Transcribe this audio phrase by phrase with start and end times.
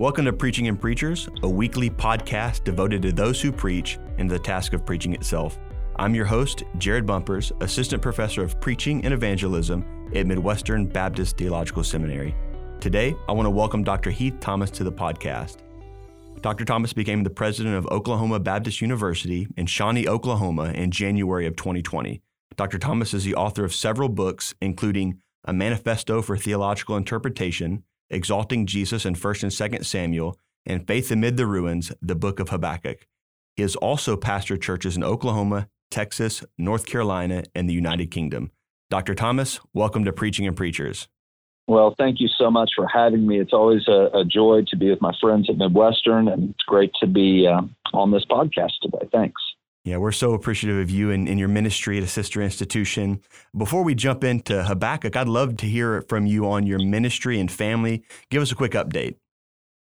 [0.00, 4.40] Welcome to Preaching and Preachers, a weekly podcast devoted to those who preach and the
[4.40, 5.56] task of preaching itself.
[5.94, 11.84] I'm your host, Jared Bumpers, Assistant Professor of Preaching and Evangelism at Midwestern Baptist Theological
[11.84, 12.34] Seminary.
[12.80, 14.10] Today, I want to welcome Dr.
[14.10, 15.58] Heath Thomas to the podcast.
[16.40, 16.64] Dr.
[16.64, 22.20] Thomas became the president of Oklahoma Baptist University in Shawnee, Oklahoma in January of 2020.
[22.56, 22.80] Dr.
[22.80, 27.84] Thomas is the author of several books, including A Manifesto for Theological Interpretation,
[28.14, 32.50] Exalting Jesus in 1st and 2nd Samuel, and Faith Amid the Ruins, the Book of
[32.50, 33.08] Habakkuk.
[33.56, 38.52] He has also pastored churches in Oklahoma, Texas, North Carolina, and the United Kingdom.
[38.88, 39.16] Dr.
[39.16, 41.08] Thomas, welcome to Preaching and Preachers.
[41.66, 43.40] Well, thank you so much for having me.
[43.40, 46.92] It's always a, a joy to be with my friends at Midwestern, and it's great
[47.00, 47.62] to be uh,
[47.92, 49.08] on this podcast today.
[49.10, 49.40] Thanks.
[49.84, 53.20] Yeah, we're so appreciative of you and, and, your ministry at a sister institution.
[53.54, 57.52] Before we jump into Habakkuk, I'd love to hear from you on your ministry and
[57.52, 58.02] family.
[58.30, 59.16] Give us a quick update.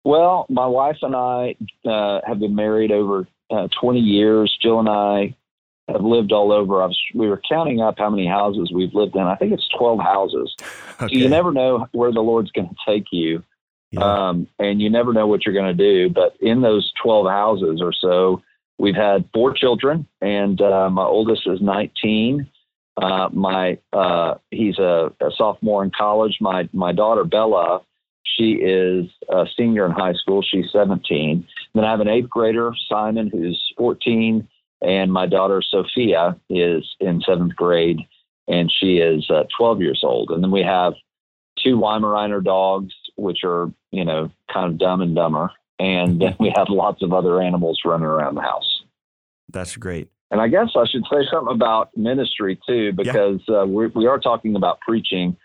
[0.02, 1.54] Well, my wife and I
[1.88, 4.56] uh, have been married over uh, 20 years.
[4.60, 5.36] Jill and I
[5.88, 6.82] have lived all over.
[6.82, 9.22] I was, we were counting up how many houses we've lived in.
[9.22, 10.54] I think it's 12 houses.
[11.00, 11.12] Okay.
[11.12, 13.42] So you never know where the Lord's going to take you.
[13.90, 14.28] Yeah.
[14.28, 16.08] Um, and you never know what you're going to do.
[16.08, 18.40] But in those 12 houses or so,
[18.78, 22.48] We've had four children, and uh, my oldest is 19.
[22.96, 26.38] Uh, my uh, he's a, a, sophomore in college.
[26.40, 27.80] My my daughter Bella,
[28.24, 30.42] she is a senior in high school.
[30.42, 31.46] She's 17.
[31.74, 34.46] Then I have an eighth grader, Simon, who's 14,
[34.80, 37.98] and my daughter Sophia is in seventh grade,
[38.46, 40.30] and she is uh, 12 years old.
[40.30, 40.94] And then we have
[41.62, 46.52] two Weimaraner dogs, which are you know kind of dumb and dumber, and then we
[46.56, 48.82] have lots of other animals running around the house.
[49.52, 50.08] That's great.
[50.30, 53.60] And I guess I should say something about ministry too, because yeah.
[53.60, 55.36] uh, we, we are talking about preaching.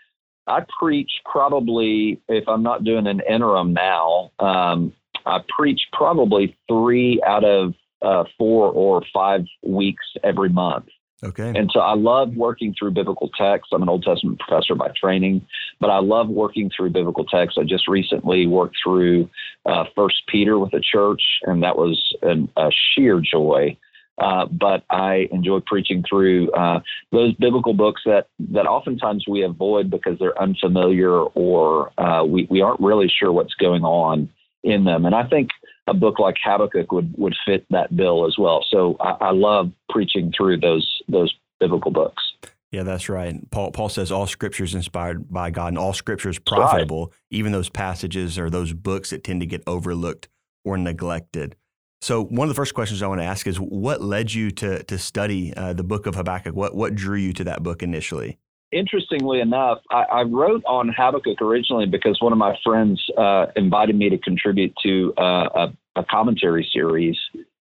[0.46, 4.92] I preach probably, if I'm not doing an interim now, um,
[5.26, 10.86] I preach probably three out of uh, four or five weeks every month.
[11.22, 11.52] Okay.
[11.54, 13.70] And so I love working through biblical texts.
[13.72, 15.46] I'm an Old Testament professor by training,
[15.78, 17.58] but I love working through biblical texts.
[17.60, 19.28] I just recently worked through
[19.66, 23.76] uh, First Peter with a church, and that was an, a sheer joy.
[24.18, 26.80] Uh, but I enjoy preaching through uh,
[27.10, 32.60] those biblical books that, that oftentimes we avoid because they're unfamiliar or uh, we, we
[32.60, 34.28] aren't really sure what's going on
[34.62, 35.06] in them.
[35.06, 35.48] And I think
[35.90, 38.64] a book like Habakkuk would would fit that bill as well.
[38.70, 42.22] So I, I love preaching through those those biblical books.
[42.70, 43.38] Yeah, that's right.
[43.50, 47.14] Paul Paul says all scripture is inspired by God and all scripture is profitable, right.
[47.30, 50.28] even those passages or those books that tend to get overlooked
[50.64, 51.56] or neglected.
[52.00, 54.84] So one of the first questions I want to ask is what led you to
[54.84, 56.54] to study uh, the book of Habakkuk?
[56.54, 58.38] What what drew you to that book initially?
[58.72, 63.96] interestingly enough, I, I, wrote on Habakkuk originally because one of my friends uh, invited
[63.96, 67.16] me to contribute to uh, a, a, commentary series.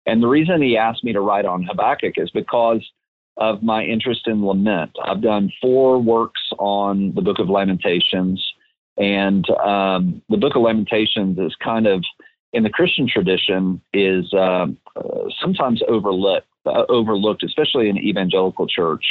[0.06, 2.84] And the reason he asked me to write on Habakkuk is because
[3.36, 4.92] of my interest in lament.
[5.04, 8.44] I've done four works on the book of Lamentations.
[8.96, 12.04] And um, the book of Lamentations is kind of,
[12.52, 14.66] in the Christian tradition, is uh,
[15.40, 19.04] sometimes overlooked, uh, overlooked, especially in evangelical church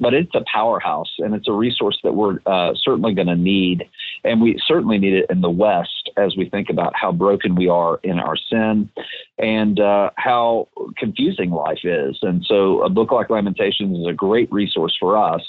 [0.00, 3.88] but it's a powerhouse and it's a resource that we're uh, certainly going to need.
[4.24, 7.68] And we certainly need it in the West as we think about how broken we
[7.68, 8.90] are in our sin
[9.38, 12.18] and uh, how confusing life is.
[12.22, 15.42] And so a book like Lamentations is a great resource for us.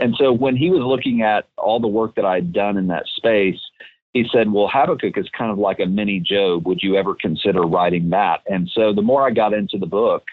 [0.00, 3.06] And so when he was looking at all the work that I'd done in that
[3.16, 3.60] space,
[4.12, 6.66] he said, Well, Habakkuk is kind of like a mini Job.
[6.66, 8.40] Would you ever consider writing that?
[8.46, 10.24] And so the more I got into the book,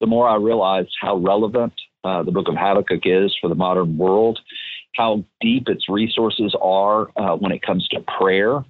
[0.00, 3.98] the more I realized how relevant uh, the book of Habakkuk is for the modern
[3.98, 4.38] world,
[4.96, 8.64] how deep its resources are uh, when it comes to prayer,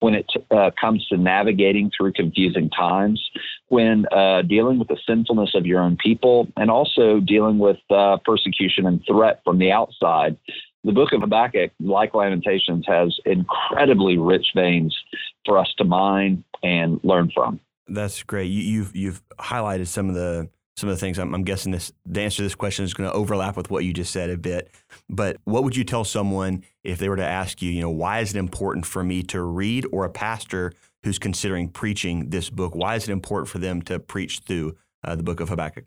[0.00, 3.22] when it uh, comes to navigating through confusing times,
[3.68, 8.16] when uh, dealing with the sinfulness of your own people, and also dealing with uh,
[8.24, 10.36] persecution and threat from the outside.
[10.82, 14.96] The book of Habakkuk, like Lamentations, has incredibly rich veins
[15.44, 17.60] for us to mine and learn from.
[17.86, 18.46] That's great.
[18.46, 21.92] You, you've you've highlighted some of the some of the things I'm, I'm, guessing this
[22.06, 24.38] the answer to this question is going to overlap with what you just said a
[24.38, 24.70] bit.
[25.08, 28.20] But what would you tell someone if they were to ask you, you know, why
[28.20, 30.72] is it important for me to read or a pastor
[31.02, 32.74] who's considering preaching this book?
[32.74, 35.84] Why is it important for them to preach through uh, the book of Habakkuk?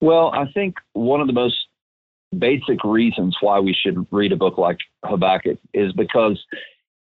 [0.00, 1.56] Well, I think one of the most
[2.38, 6.42] basic reasons why we should read a book like Habakkuk is because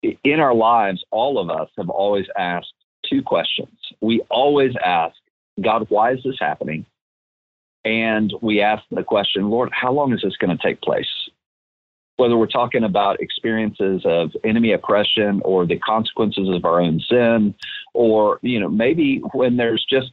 [0.03, 2.73] in our lives, all of us have always asked
[3.09, 3.77] two questions.
[4.01, 5.17] We always ask,
[5.61, 6.87] God, why is this happening?
[7.85, 11.07] And we ask the question, Lord, how long is this going to take place?
[12.19, 17.55] whether we're talking about experiences of enemy oppression or the consequences of our own sin,
[17.95, 20.11] or, you know, maybe when there's just,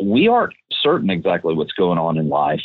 [0.00, 0.52] we aren't
[0.82, 2.60] certain exactly what's going on in life.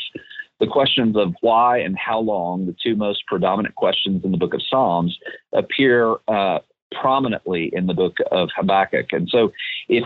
[0.59, 4.55] The questions of why and how long, the two most predominant questions in the book
[4.55, 5.15] of Psalms,
[5.53, 6.59] appear uh,
[6.99, 9.13] prominently in the book of Habakkuk.
[9.13, 9.51] And so
[9.87, 10.03] if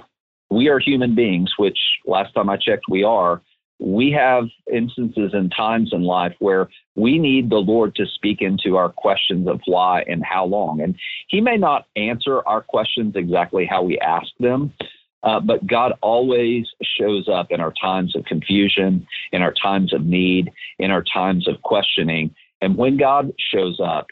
[0.53, 3.41] we are human beings, which last time I checked, we are,
[3.79, 8.77] we have instances and times in life where we need the Lord to speak into
[8.77, 10.81] our questions of why and how long.
[10.81, 10.95] And
[11.27, 14.73] He may not answer our questions exactly how we ask them,
[15.23, 16.67] uh, but God always
[16.97, 21.47] shows up in our times of confusion, in our times of need, in our times
[21.47, 22.33] of questioning.
[22.61, 24.07] And when God shows up,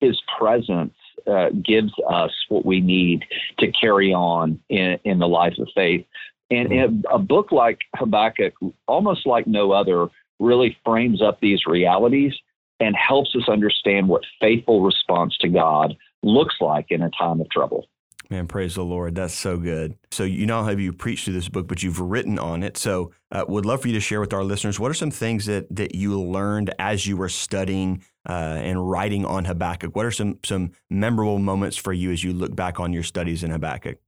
[0.00, 0.94] His presence
[1.26, 3.24] uh, gives us what we need
[3.58, 6.04] to carry on in, in the life of faith.
[6.50, 7.14] And mm-hmm.
[7.14, 8.54] a book like Habakkuk,
[8.86, 10.08] almost like no other,
[10.38, 12.32] really frames up these realities
[12.80, 17.48] and helps us understand what faithful response to God looks like in a time of
[17.50, 17.86] trouble.
[18.30, 19.16] Man, praise the Lord.
[19.16, 19.96] That's so good.
[20.12, 22.76] So, you not have you preached through this book, but you've written on it.
[22.76, 25.46] So, uh, would love for you to share with our listeners what are some things
[25.46, 29.94] that that you learned as you were studying uh, and writing on Habakkuk?
[29.96, 33.42] What are some some memorable moments for you as you look back on your studies
[33.42, 33.98] in Habakkuk?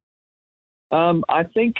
[0.91, 1.76] Um, I think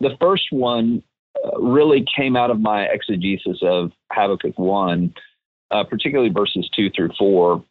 [0.00, 1.02] the first one
[1.44, 5.14] uh, really came out of my exegesis of Habakkuk 1,
[5.70, 7.64] uh, particularly verses 2 through 4,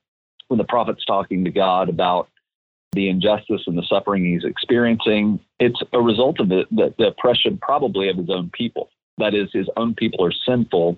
[0.47, 2.29] when the prophet's talking to God about
[2.93, 5.39] the injustice and the suffering he's experiencing.
[5.59, 8.89] It's a result of the, the, the oppression, probably, of his own people.
[9.17, 10.97] That is, his own people are sinful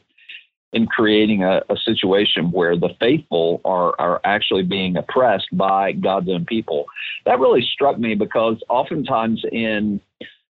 [0.74, 6.30] in creating a, a, situation where the faithful are, are actually being oppressed by God's
[6.30, 6.86] own people.
[7.26, 10.02] That really struck me because oftentimes in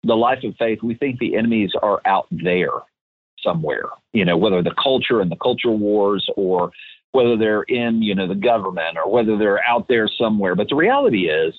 [0.02, 2.70] the life of faith, we think the enemies are out there
[3.42, 6.70] somewhere, you know, whether the culture and the culture wars or
[7.12, 10.54] whether they're in, you know, the government or whether they're out there somewhere.
[10.54, 11.54] But the reality is,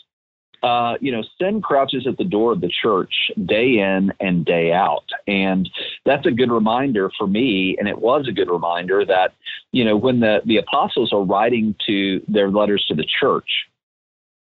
[0.63, 3.13] uh, you know, sin crouches at the door of the church
[3.45, 5.05] day in and day out.
[5.27, 5.69] And
[6.05, 7.77] that's a good reminder for me.
[7.79, 9.33] And it was a good reminder that,
[9.71, 13.49] you know, when the, the apostles are writing to their letters to the church,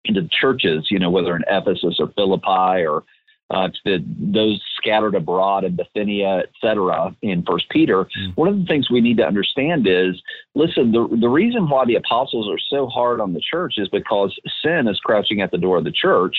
[0.05, 3.03] into the churches, you know, whether in Ephesus or Philippi or
[3.53, 3.97] uh, to the,
[4.37, 7.99] those scattered abroad in Bithynia, et cetera, in First Peter.
[8.05, 8.37] Mm.
[8.41, 10.13] One of the things we need to understand is,
[10.55, 14.31] listen, the the reason why the apostles are so hard on the church is because
[14.63, 16.37] sin is crouching at the door of the church,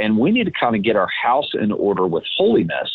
[0.00, 2.90] and we need to kind of get our house in order with holiness.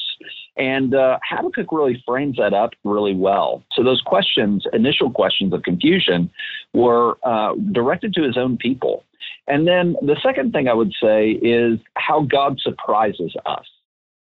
[0.57, 3.61] And uh, Habakkuk really frames that up really well.
[3.73, 6.29] So those questions, initial questions of confusion,
[6.73, 9.03] were uh, directed to his own people.
[9.47, 13.65] And then the second thing I would say is how God surprises us.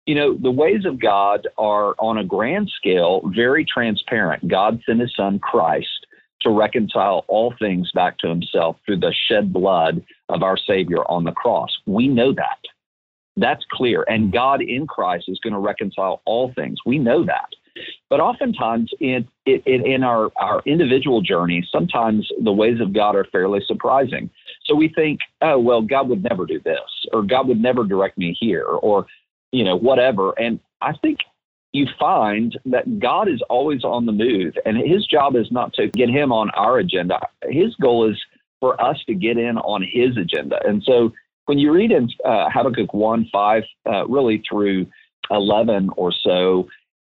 [0.07, 4.47] You know, the ways of God are on a grand scale very transparent.
[4.49, 6.07] God sent his son Christ
[6.43, 11.25] to reconcile all things back to himself through the shed blood of our Savior on
[11.25, 11.71] the cross.
[11.87, 12.59] We know that.
[13.37, 14.05] That's clear.
[14.07, 16.79] And God in Christ is going to reconcile all things.
[16.85, 17.49] We know that.
[18.09, 23.27] But oftentimes in, in, in our, our individual journeys, sometimes the ways of God are
[23.33, 24.31] fairly surprising.
[24.65, 26.79] So we think, oh, well, God would never do this,
[27.13, 29.07] or God would never direct me here, or,
[29.53, 30.33] you know, whatever.
[30.39, 31.19] And I think
[31.73, 35.89] you find that God is always on the move, and his job is not to
[35.89, 37.19] get him on our agenda.
[37.43, 38.17] His goal is
[38.61, 40.61] for us to get in on his agenda.
[40.65, 41.13] And so
[41.47, 44.87] when you read in uh, Habakkuk 1 5, uh, really through
[45.31, 46.69] 11 or so,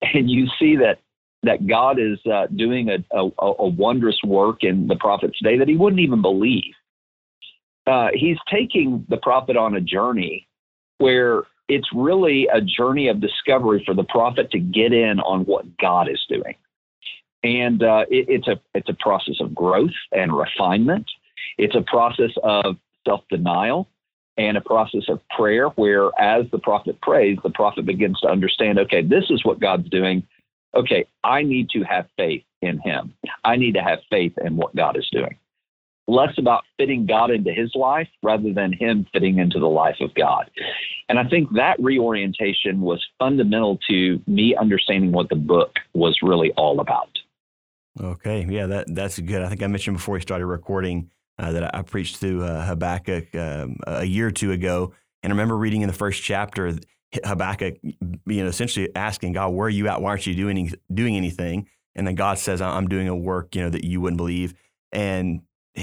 [0.13, 1.00] and you see that
[1.43, 5.67] that God is uh, doing a, a, a, wondrous work in the prophet's day that
[5.67, 6.74] he wouldn't even believe.
[7.85, 10.47] Uh, he's taking the prophet on a journey
[10.97, 15.65] where it's really a journey of discovery for the prophet to get in on what
[15.77, 16.55] God is doing.
[17.43, 21.05] And uh, it, it's a it's a process of growth and refinement.
[21.59, 23.88] It's a process of self denial
[24.38, 28.80] and a process of prayer where as the prophet prays, the prophet begins to understand,
[28.80, 30.24] okay, this is what God's doing.
[30.75, 33.13] Okay, I need to have faith in him.
[33.44, 35.38] I need to have faith in what God is doing.
[36.08, 40.13] Less about fitting God into his life rather than him fitting into the life of
[40.13, 40.51] God.
[41.10, 46.51] And I think that reorientation was fundamental to me understanding what the book was really
[46.51, 47.10] all about.
[48.00, 49.42] Okay, yeah, that that's good.
[49.42, 53.36] I think I mentioned before we started recording uh, that I preached through uh, Habakkuk
[53.36, 56.77] um, a year or two ago, and I remember reading in the first chapter
[57.24, 60.01] Habakkuk, you know, essentially asking God, "Where are you at?
[60.01, 63.62] Why aren't you doing doing anything?" And then God says, "I'm doing a work, you
[63.62, 64.54] know, that you wouldn't believe,"
[64.92, 65.42] and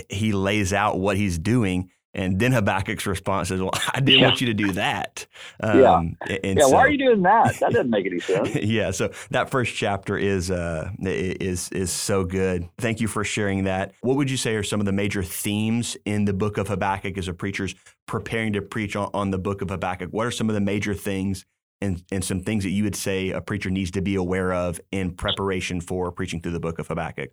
[0.09, 1.90] He lays out what He's doing.
[2.14, 4.26] And then Habakkuk's response is, "Well, I didn't Yeah.
[4.28, 5.26] want you to do that."
[5.62, 5.92] Yeah.
[5.95, 7.54] Um, and yeah, so- why are you doing that?
[7.61, 8.54] That doesn't make any sense.
[8.57, 12.69] yeah, so that first chapter is uh, is is so good.
[12.78, 13.92] Thank you for sharing that.
[14.02, 17.16] What would you say are some of the major themes in the book of Habakkuk
[17.16, 17.75] as a preacher's
[18.07, 20.11] preparing to preach on, on the book of Habakkuk?
[20.11, 21.45] What are some of the major things
[21.81, 24.81] and, and some things that you would say a preacher needs to be aware of
[24.90, 27.31] in preparation for preaching through the book of Habakkuk?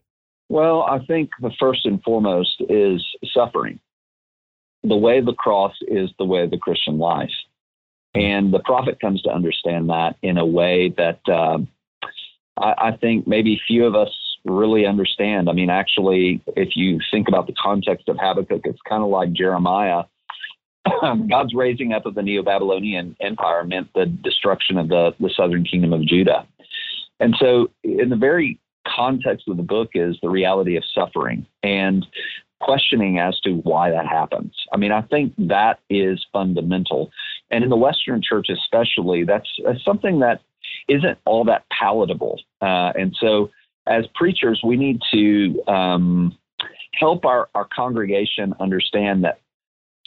[0.49, 3.79] Well, I think the first and foremost is suffering.
[4.83, 7.31] The way of the cross is the way of the Christian life.
[8.15, 11.67] And the prophet comes to understand that in a way that um
[12.57, 14.09] I, I think maybe few of us
[14.45, 15.49] really understand.
[15.49, 19.33] I mean, actually, if you think about the context of Habakkuk, it's kind of like
[19.33, 20.03] Jeremiah.
[21.29, 25.63] God's raising up of the Neo Babylonian Empire meant the destruction of the, the southern
[25.63, 26.47] kingdom of Judah.
[27.19, 32.05] And so, in the very context of the book is the reality of suffering and
[32.59, 34.53] questioning as to why that happens.
[34.73, 37.11] I mean, I think that is fundamental.
[37.51, 40.41] And in the Western church, especially, that's, that's something that
[40.87, 42.39] isn't all that palatable.
[42.61, 43.49] Uh, and so,
[43.87, 46.37] as preachers, we need to um,
[46.93, 49.39] help our, our congregation understand that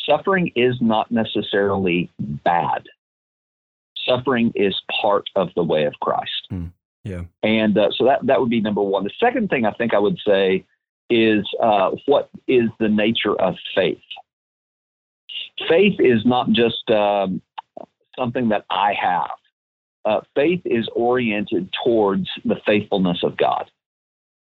[0.06, 2.84] suffering is not necessarily bad.
[4.06, 6.48] Suffering is part of the way of Christ.
[7.04, 7.22] yeah.
[7.42, 9.04] And uh, so that, that would be number one.
[9.04, 10.64] The second thing I think I would say
[11.12, 13.98] is uh, what is the nature of faith?
[15.68, 17.42] Faith is not just um,
[18.18, 19.30] something that I have.
[20.04, 23.70] Uh, faith is oriented towards the faithfulness of God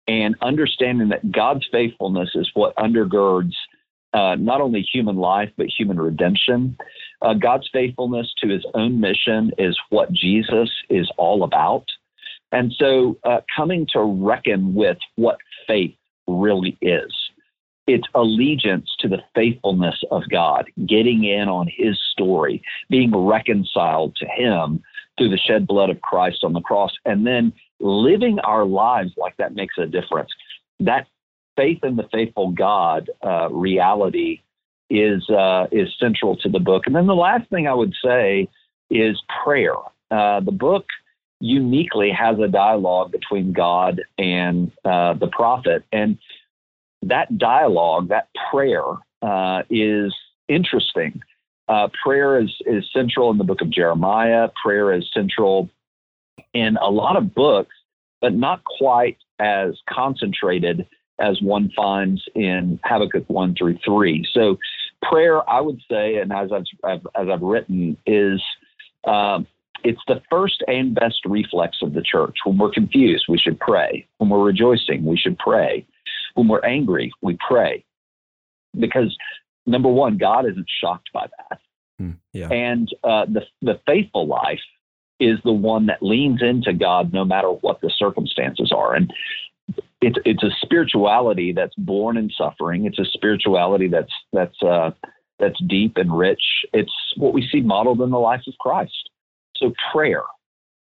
[0.08, 3.52] and understanding that God's faithfulness is what undergirds
[4.14, 6.76] uh, not only human life, but human redemption.
[7.22, 11.84] Uh, God's faithfulness to his own mission is what Jesus is all about.
[12.50, 15.94] And so, uh, coming to reckon with what faith
[16.26, 17.12] really is,
[17.86, 24.26] it's allegiance to the faithfulness of God, getting in on his story, being reconciled to
[24.26, 24.82] him
[25.18, 29.36] through the shed blood of Christ on the cross, and then living our lives like
[29.38, 30.30] that makes a difference.
[30.80, 31.06] That
[31.56, 34.40] faith in the faithful God uh, reality
[34.88, 36.84] is uh, is central to the book.
[36.86, 38.48] And then the last thing I would say
[38.90, 39.74] is prayer.
[40.10, 40.84] Uh, the book
[41.42, 46.16] uniquely has a dialogue between God and uh, the prophet, and
[47.02, 48.84] that dialogue, that prayer,
[49.22, 50.14] uh, is
[50.48, 51.20] interesting.
[51.68, 54.48] Uh, prayer is is central in the book of Jeremiah.
[54.62, 55.68] Prayer is central
[56.54, 57.74] in a lot of books,
[58.20, 60.86] but not quite as concentrated
[61.18, 64.26] as one finds in Habakkuk 1 through 3.
[64.32, 64.58] So,
[65.02, 68.40] prayer, I would say, and as I've, I've as I've written, is
[69.04, 69.46] um,
[69.84, 72.36] it's the first and best reflex of the church.
[72.44, 74.06] When we're confused, we should pray.
[74.18, 75.86] When we're rejoicing, we should pray.
[76.34, 77.84] When we're angry, we pray.
[78.78, 79.16] Because
[79.66, 81.58] number one, God isn't shocked by that.
[81.98, 82.48] Hmm, yeah.
[82.48, 84.60] And uh, the, the faithful life
[85.20, 88.94] is the one that leans into God no matter what the circumstances are.
[88.94, 89.12] And
[90.00, 92.86] it's it's a spirituality that's born in suffering.
[92.86, 94.90] It's a spirituality that's that's uh,
[95.38, 96.42] that's deep and rich.
[96.72, 99.10] It's what we see modeled in the life of Christ.
[99.62, 100.24] So prayer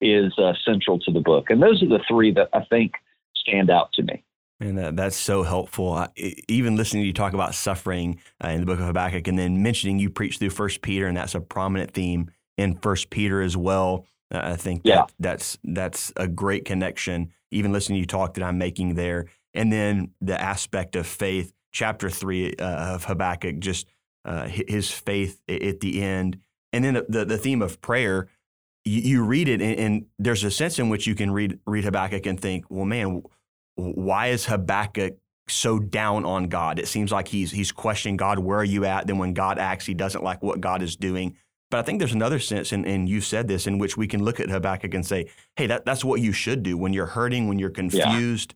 [0.01, 2.91] is uh, central to the book, and those are the three that I think
[3.36, 4.24] stand out to me.
[4.60, 5.94] And that, that's so helpful.
[5.94, 6.10] I,
[6.48, 9.63] even listening to you talk about suffering uh, in the book of Habakkuk, and then
[9.63, 13.58] mentioning you preach through First Peter, and that's a prominent theme in First Peter as
[13.58, 14.05] well.
[14.34, 15.05] Uh, I think that, Yeah.
[15.20, 17.32] that's that's a great connection.
[17.51, 21.53] Even listening to you talk that I'm making there, and then the aspect of faith,
[21.72, 23.88] chapter three uh, of Habakkuk, just
[24.25, 26.39] uh, his faith at the end,
[26.74, 28.27] and then the the theme of prayer.
[28.86, 31.84] You, you read it, and, and there's a sense in which you can read read
[31.84, 33.24] Habakkuk and think, well, man,
[33.75, 36.80] why is Habakkuk so down on God?
[36.80, 39.08] It seems like he's he's questioning God, where are you at?
[39.08, 41.36] Then when God acts, he doesn't like what God is doing.
[41.72, 44.24] But I think there's another sense, and, and you said this, in which we can
[44.24, 47.48] look at Habakkuk and say, hey, that, that's what you should do when you're hurting,
[47.48, 48.54] when you're confused.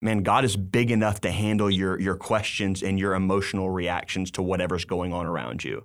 [0.00, 4.42] Man, God is big enough to handle your your questions and your emotional reactions to
[4.42, 5.84] whatever's going on around you.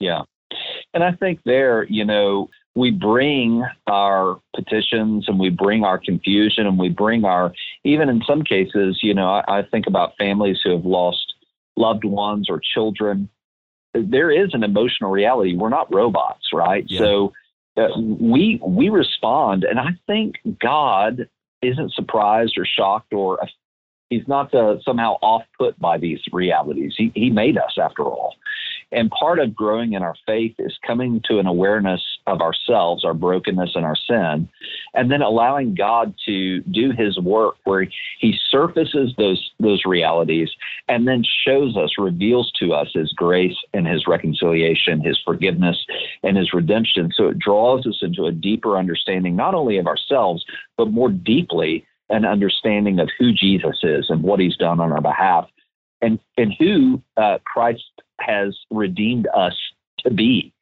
[0.00, 0.22] Yeah.
[0.92, 6.66] And I think there, you know, we bring our petitions and we bring our confusion
[6.66, 7.52] and we bring our,
[7.84, 11.32] even in some cases, you know, I, I think about families who have lost
[11.76, 13.30] loved ones or children.
[13.94, 15.56] There is an emotional reality.
[15.56, 16.84] We're not robots, right?
[16.86, 16.98] Yeah.
[16.98, 17.32] So
[17.78, 21.28] uh, we we respond, and I think God
[21.62, 23.38] isn't surprised or shocked or
[24.10, 26.92] he's not uh, somehow off put by these realities.
[26.96, 28.34] He he made us after all,
[28.92, 33.14] And part of growing in our faith is coming to an awareness of ourselves, our
[33.14, 34.48] brokenness and our sin,
[34.94, 37.88] and then allowing God to do his work where
[38.20, 40.50] he surfaces those those realities
[40.88, 45.84] and then shows us, reveals to us his grace and his reconciliation, his forgiveness
[46.22, 47.10] and his redemption.
[47.16, 50.44] So it draws us into a deeper understanding not only of ourselves,
[50.76, 55.00] but more deeply an understanding of who Jesus is and what he's done on our
[55.00, 55.48] behalf
[56.02, 57.82] and, and who uh, Christ
[58.20, 59.54] has redeemed us
[60.00, 60.52] to be.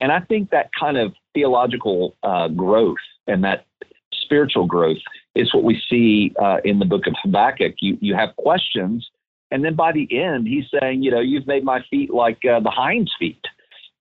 [0.00, 3.66] And I think that kind of theological uh, growth and that
[4.12, 4.98] spiritual growth
[5.34, 7.74] is what we see uh, in the book of Habakkuk.
[7.80, 9.08] You, you have questions,
[9.50, 12.60] and then by the end, he's saying, you know, you've made my feet like uh,
[12.60, 13.44] the hind's feet,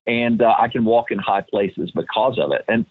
[0.05, 2.65] and uh, I can walk in high places because of it.
[2.67, 2.86] And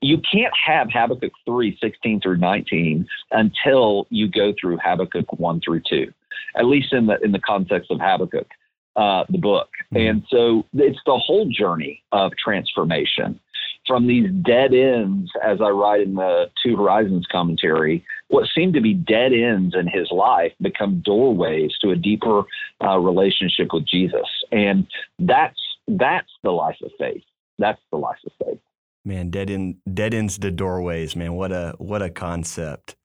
[0.00, 5.82] you can't have Habakkuk 3, 16 through 19 until you go through Habakkuk 1 through
[5.88, 6.12] 2,
[6.56, 8.48] at least in the in the context of Habakkuk,
[8.96, 9.68] uh, the book.
[9.92, 10.08] Mm-hmm.
[10.08, 13.40] And so it's the whole journey of transformation
[13.86, 18.80] from these dead ends, as I write in the Two Horizons commentary, what seem to
[18.80, 22.44] be dead ends in his life become doorways to a deeper
[22.84, 24.28] uh, relationship with Jesus.
[24.52, 24.86] And
[25.18, 27.24] that's that's the life of faith.
[27.58, 28.60] That's the life of faith.
[29.04, 31.34] Man, dead end dead ends to doorways, man.
[31.34, 32.96] What a what a concept.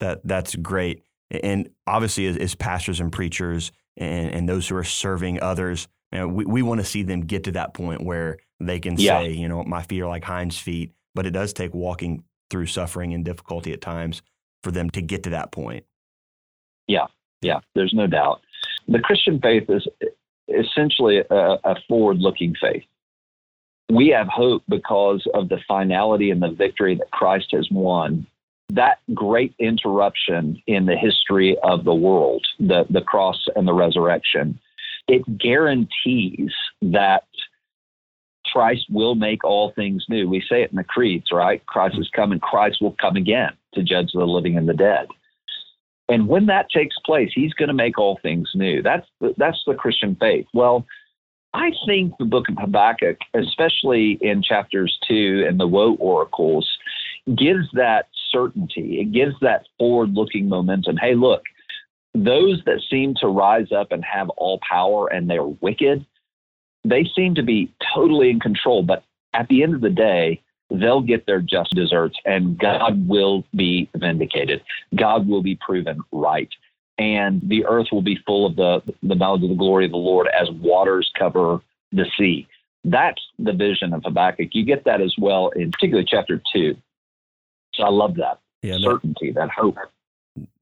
[0.00, 1.02] That that's great.
[1.42, 6.34] And obviously as, as pastors and preachers and, and those who are serving others, man,
[6.34, 9.20] we, we want to see them get to that point where they can yeah.
[9.20, 10.92] say, you know, my feet are like hinds feet.
[11.14, 14.22] But it does take walking through suffering and difficulty at times
[14.62, 15.84] for them to get to that point.
[16.86, 17.06] Yeah,
[17.40, 18.42] yeah, there's no doubt.
[18.88, 19.86] The Christian faith is
[20.48, 22.84] essentially a, a forward looking faith
[23.92, 28.26] we have hope because of the finality and the victory that Christ has won.
[28.74, 34.58] That great interruption in the history of the world, the, the cross and the resurrection,
[35.08, 37.24] it guarantees that
[38.52, 40.28] Christ will make all things new.
[40.28, 41.64] We say it in the creeds, right?
[41.66, 45.06] Christ is coming, Christ will come again to judge the living and the dead.
[46.08, 48.82] And when that takes place, he's going to make all things new.
[48.82, 50.46] That's the, that's the Christian faith.
[50.52, 50.84] Well,
[51.54, 56.68] I think the book of Habakkuk, especially in chapters two and the woe oracles,
[57.34, 59.00] gives that certainty.
[59.00, 60.96] It gives that forward looking momentum.
[60.96, 61.42] Hey, look,
[62.14, 66.04] those that seem to rise up and have all power and they're wicked,
[66.84, 68.82] they seem to be totally in control.
[68.82, 73.44] But at the end of the day, they'll get their just desserts and God will
[73.54, 74.62] be vindicated.
[74.94, 76.48] God will be proven right
[76.98, 79.96] and the earth will be full of the, the knowledge of the glory of the
[79.96, 81.60] Lord as waters cover
[81.92, 82.46] the sea.
[82.84, 84.48] That's the vision of Habakkuk.
[84.52, 86.76] You get that as well in particularly chapter two.
[87.74, 89.76] So I love that yeah, certainty, that, that hope.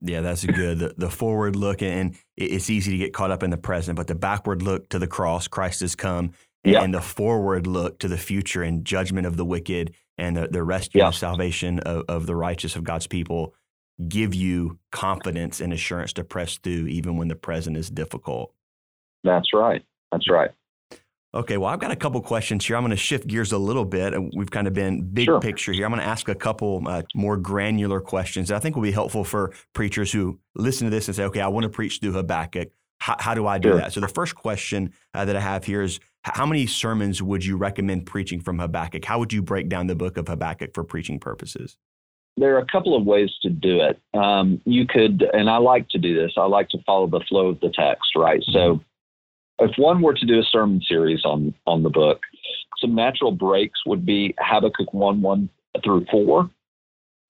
[0.01, 0.79] Yeah, that's good.
[0.79, 4.07] The, the forward look, and it's easy to get caught up in the present, but
[4.07, 6.83] the backward look to the cross, Christ has come, and, yeah.
[6.83, 10.63] and the forward look to the future and judgment of the wicked and the, the
[10.63, 11.07] rescue yeah.
[11.07, 13.53] and salvation of, of the righteous of God's people
[14.07, 18.53] give you confidence and assurance to press through even when the present is difficult.
[19.23, 19.83] That's right.
[20.11, 20.51] That's right.
[21.33, 22.75] Okay, well, I've got a couple questions here.
[22.75, 24.13] I'm going to shift gears a little bit.
[24.35, 25.39] We've kind of been big sure.
[25.39, 25.85] picture here.
[25.85, 28.91] I'm going to ask a couple uh, more granular questions that I think will be
[28.91, 32.11] helpful for preachers who listen to this and say, okay, I want to preach through
[32.11, 32.69] Habakkuk.
[32.99, 33.77] How, how do I do sure.
[33.77, 33.93] that?
[33.93, 37.55] So, the first question uh, that I have here is how many sermons would you
[37.55, 39.05] recommend preaching from Habakkuk?
[39.05, 41.77] How would you break down the book of Habakkuk for preaching purposes?
[42.37, 43.99] there are a couple of ways to do it.
[44.17, 46.33] Um, you could, and I like to do this.
[46.37, 48.39] I like to follow the flow of the text, right?
[48.39, 48.53] Mm-hmm.
[48.53, 48.81] So,
[49.61, 52.21] if one were to do a sermon series on on the book,
[52.79, 55.49] some natural breaks would be Habakkuk one one
[55.83, 56.49] through four.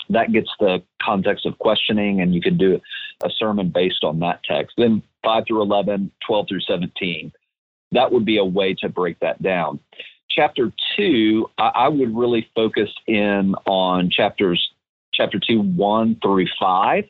[0.10, 2.82] That gets the context of questioning, and you could do
[3.24, 4.74] a sermon based on that text.
[4.78, 7.32] Then 5 through 11, 12 through 17.
[7.92, 9.80] That would be a way to break that down.
[10.30, 14.72] Chapter 2, I, I would really focus in on chapters
[15.14, 17.04] chapter 2, 1 through 5.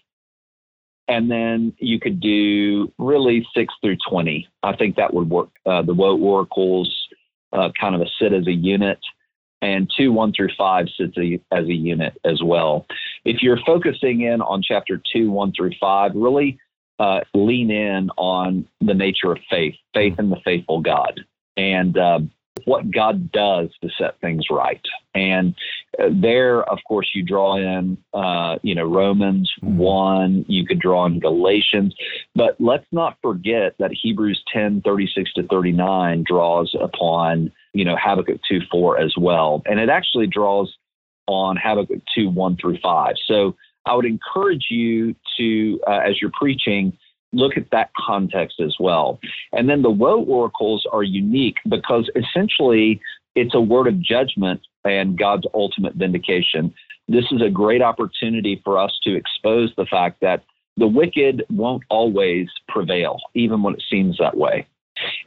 [1.12, 4.48] And then you could do really 6 through 20.
[4.64, 5.50] I think that would work.
[5.66, 6.90] Uh, the Woe Oracles
[7.52, 8.98] uh, kind of a sit as a unit,
[9.62, 12.86] and 2, 1 through 5 sits a, as a unit as well.
[13.26, 16.58] If you're focusing in on chapter 2, 1 through 5, really
[16.98, 21.20] uh, lean in on the nature of faith, faith in the faithful God.
[21.58, 22.32] And um,
[22.66, 24.82] what God does to set things right.
[25.16, 25.56] And
[26.00, 29.78] uh, there, of course, you draw in, uh, you know, Romans mm-hmm.
[29.78, 31.96] 1, you could draw in Galatians,
[32.36, 38.40] but let's not forget that Hebrews 10, 36 to 39 draws upon, you know, Habakkuk
[38.50, 39.62] 2, 4 as well.
[39.66, 40.74] And it actually draws
[41.28, 43.16] on Habakkuk 2, 1 through 5.
[43.26, 46.98] So I would encourage you to, uh, as you're preaching,
[47.34, 49.20] look at that context as well.
[49.54, 53.02] And then the woe oracles are unique because essentially
[53.36, 56.74] it's a word of judgment and God's ultimate vindication.
[57.08, 60.44] This is a great opportunity for us to expose the fact that
[60.78, 64.68] the wicked won't always prevail, even when it seems that way.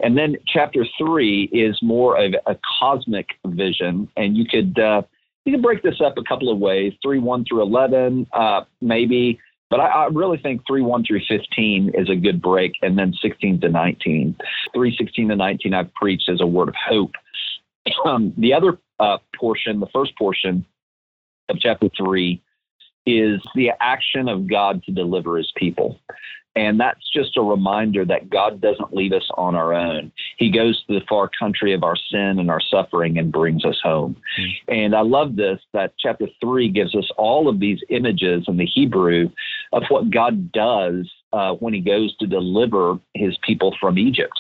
[0.01, 5.03] And then chapter three is more of a cosmic vision, and you could uh,
[5.45, 9.39] you can break this up a couple of ways: three one through eleven, uh, maybe.
[9.75, 13.13] But I, I, really think three one through fifteen is a good break, and then
[13.21, 14.37] sixteen to nineteen.
[14.73, 17.11] Three sixteen to nineteen I've preached as a word of hope.
[18.07, 20.65] Um, the other uh, portion, the first portion
[21.49, 22.41] of chapter three,
[23.05, 25.99] is the action of God to deliver his people.
[26.57, 30.13] And that's just a reminder that God doesn't leave us on our own.
[30.37, 33.79] He goes to the far country of our sin and our suffering and brings us
[33.83, 34.17] home.
[34.39, 34.73] Mm-hmm.
[34.73, 38.67] And I love this that chapter three gives us all of these images in the
[38.67, 39.31] Hebrew
[39.73, 44.39] of what God does uh, when he goes to deliver his people from Egypt.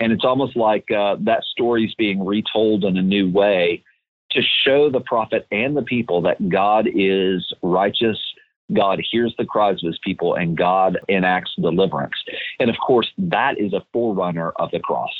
[0.00, 3.84] And it's almost like uh, that story is being retold in a new way
[4.34, 8.18] to show the prophet and the people that God is righteous.
[8.72, 12.14] God hears the cries of his people and God enacts deliverance.
[12.58, 15.12] And of course, that is a forerunner of the cross.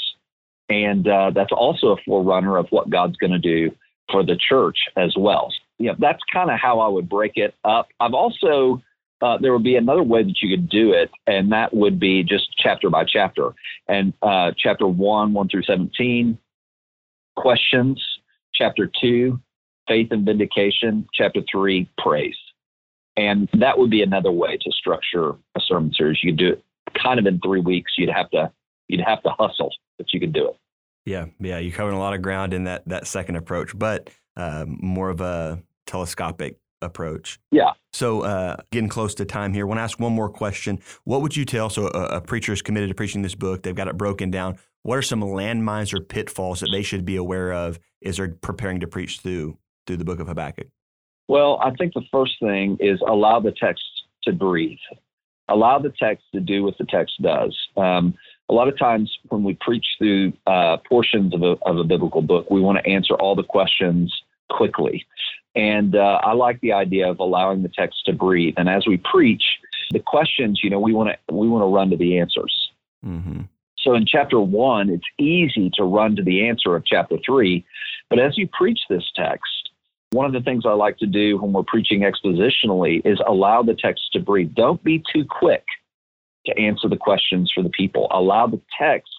[0.69, 3.71] And uh, that's also a forerunner of what God's going to do
[4.11, 5.53] for the church as well.
[5.79, 7.89] You that's kind of how I would break it up.
[8.01, 8.83] I've also,
[9.21, 12.23] uh, there would be another way that you could do it, and that would be
[12.23, 13.51] just chapter by chapter.
[13.89, 16.39] And uh, chapter 1, 1 through 17,
[17.37, 18.01] questions,
[18.55, 19.41] Chapter two,
[19.89, 21.07] faith and vindication.
[21.13, 22.37] Chapter three, praise.
[23.17, 26.19] And that would be another way to structure a sermon series.
[26.23, 26.65] You could do it
[27.01, 27.93] kind of in three weeks.
[27.97, 28.51] You'd have to
[28.89, 30.57] you'd have to hustle, but you could do it.
[31.07, 34.65] Yeah, yeah, you're covering a lot of ground in that that second approach, but uh,
[34.67, 37.39] more of a telescopic approach.
[37.51, 37.73] Yeah.
[37.93, 40.81] So, uh, getting close to time here, I want to ask one more question.
[41.05, 41.71] What would you tell?
[41.71, 43.63] So, a, a preacher is committed to preaching this book.
[43.63, 44.59] They've got it broken down.
[44.83, 48.81] What are some landmines or pitfalls that they should be aware of as they're preparing
[48.81, 50.69] to preach through through the book of Habakkuk?
[51.29, 53.85] Well, I think the first thing is allow the text
[54.25, 54.79] to breathe.
[55.49, 57.57] Allow the text to do what the text does.
[57.77, 58.15] Um,
[58.49, 62.23] a lot of times when we preach through uh, portions of a, of a biblical
[62.23, 64.15] book, we want to answer all the questions
[64.51, 65.07] quickly.
[65.55, 68.55] And uh, I like the idea of allowing the text to breathe.
[68.57, 69.43] And as we preach,
[69.91, 72.71] the questions, you know, we want to we want to run to the answers.
[73.05, 73.43] Mm-hmm.
[73.79, 77.65] So in chapter one, it's easy to run to the answer of chapter three.
[78.11, 79.64] But as you preach this text,
[80.15, 83.75] one of the things I like to do when we're preaching expositionally is allow the
[83.75, 84.55] text to breathe.
[84.55, 85.65] Don't be too quick
[86.47, 88.07] to answer the questions for the people.
[88.13, 89.11] Allow the text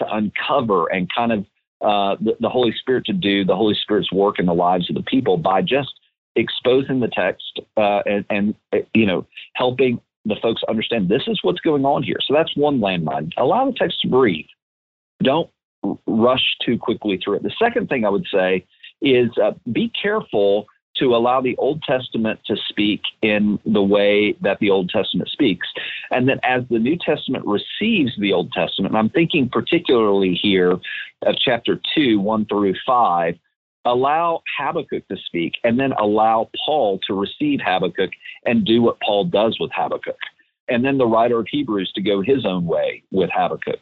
[0.00, 1.40] to uncover and kind of
[1.80, 4.94] uh, the, the Holy Spirit to do the Holy Spirit's work in the lives of
[4.94, 5.92] the people by just
[6.36, 8.54] exposing the text uh, and, and,
[8.94, 12.16] you know helping the folks understand this is what's going on here.
[12.26, 13.32] So that's one landmine.
[13.36, 14.46] Allow the text to breathe.
[15.22, 15.50] Don't
[16.06, 17.42] rush too quickly through it.
[17.42, 18.64] The second thing I would say
[19.04, 24.58] is uh, be careful to allow the Old Testament to speak in the way that
[24.60, 25.66] the Old Testament speaks.
[26.10, 30.78] And then as the New Testament receives the Old Testament, and I'm thinking particularly here
[31.22, 33.34] of chapter 2, 1 through 5,
[33.84, 38.10] allow Habakkuk to speak and then allow Paul to receive Habakkuk
[38.46, 40.16] and do what Paul does with Habakkuk.
[40.68, 43.80] And then the writer of Hebrews to go his own way with Habakkuk.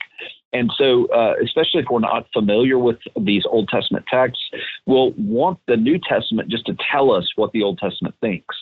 [0.52, 4.44] And so, uh, especially if we're not familiar with these Old Testament texts,
[4.86, 8.54] we'll want the New Testament just to tell us what the Old Testament thinks.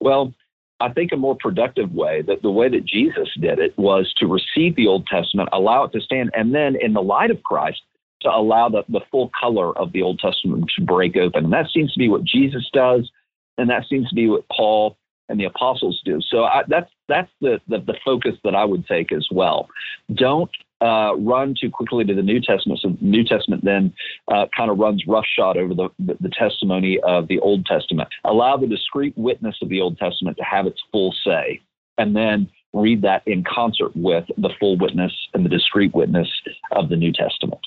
[0.00, 0.32] Well,
[0.80, 4.26] I think a more productive way, that the way that Jesus did it, was to
[4.26, 7.82] receive the Old Testament, allow it to stand, and then in the light of Christ,
[8.20, 11.44] to allow the, the full color of the Old Testament to break open.
[11.44, 13.10] And that seems to be what Jesus does,
[13.58, 14.96] and that seems to be what Paul
[15.28, 16.20] and the apostles do.
[16.22, 19.68] So I, that's that's the, the, the focus that I would take as well.
[20.14, 22.80] Don't uh, run too quickly to the New Testament.
[22.82, 23.92] So the New Testament then
[24.28, 28.08] uh, kind of runs roughshod over the, the, the testimony of the Old Testament.
[28.24, 31.60] Allow the discrete witness of the Old Testament to have its full say,
[31.96, 36.28] and then read that in concert with the full witness and the discrete witness
[36.72, 37.60] of the New Testament.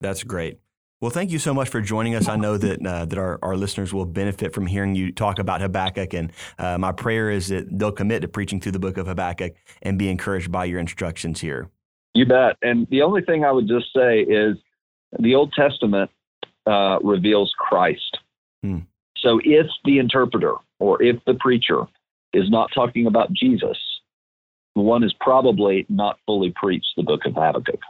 [0.00, 0.58] That's great.
[1.00, 2.28] Well, thank you so much for joining us.
[2.28, 5.60] I know that uh, that our, our listeners will benefit from hearing you talk about
[5.60, 9.06] Habakkuk, and uh, my prayer is that they'll commit to preaching through the book of
[9.06, 11.70] Habakkuk and be encouraged by your instructions here.
[12.14, 12.56] You bet.
[12.62, 14.56] And the only thing I would just say is
[15.18, 16.10] the Old Testament
[16.66, 18.18] uh, reveals Christ.
[18.62, 18.80] Hmm.
[19.16, 21.84] So if the interpreter or if the preacher
[22.32, 23.78] is not talking about Jesus,
[24.74, 27.80] one is probably not fully preached the book of Habakkuk.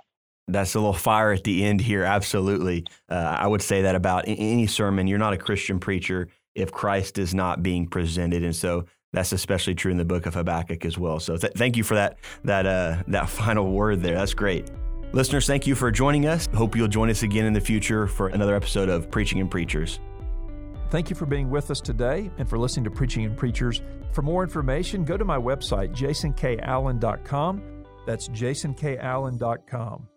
[0.46, 2.04] That's a little fire at the end here.
[2.04, 2.86] Absolutely.
[3.10, 5.06] Uh, I would say that about any sermon.
[5.06, 8.42] You're not a Christian preacher if Christ is not being presented.
[8.42, 11.20] And so that's especially true in the book of Habakkuk as well.
[11.20, 14.14] So th- thank you for that that uh, that final word there.
[14.16, 14.70] That's great.
[15.12, 16.48] Listeners, thank you for joining us.
[16.54, 20.00] Hope you'll join us again in the future for another episode of Preaching and Preachers.
[20.90, 23.82] Thank you for being with us today and for listening to Preaching and Preachers.
[24.12, 27.62] For more information, go to my website, jasonkallen.com.
[28.06, 30.08] That's jasonkallen.com.